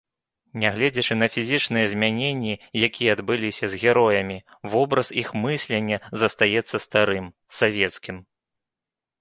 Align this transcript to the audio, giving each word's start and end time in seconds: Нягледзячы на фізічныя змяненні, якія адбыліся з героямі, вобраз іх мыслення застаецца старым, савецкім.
Нягледзячы 0.61 1.13
на 1.21 1.27
фізічныя 1.33 1.85
змяненні, 1.91 2.53
якія 2.87 3.09
адбыліся 3.17 3.65
з 3.73 3.81
героямі, 3.83 4.37
вобраз 4.77 5.07
іх 5.25 5.29
мыслення 5.45 5.97
застаецца 6.25 6.77
старым, 6.87 7.25
савецкім. 7.61 8.17